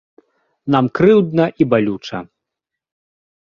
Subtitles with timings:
[0.75, 2.19] Нам крыўдна і балюча.